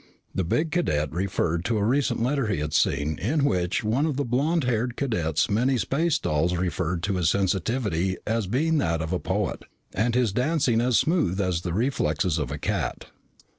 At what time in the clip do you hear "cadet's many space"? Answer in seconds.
4.97-6.17